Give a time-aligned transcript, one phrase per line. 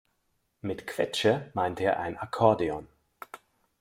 [0.61, 2.87] Mit Quetsche meint er ein Akkordeon.